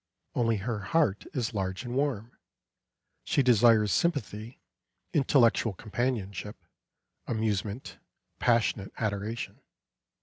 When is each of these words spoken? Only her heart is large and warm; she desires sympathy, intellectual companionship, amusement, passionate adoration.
Only 0.33 0.57
her 0.57 0.79
heart 0.79 1.27
is 1.31 1.53
large 1.53 1.83
and 1.85 1.93
warm; 1.93 2.35
she 3.23 3.43
desires 3.43 3.91
sympathy, 3.91 4.59
intellectual 5.13 5.73
companionship, 5.73 6.55
amusement, 7.27 7.99
passionate 8.39 8.91
adoration. 8.97 9.59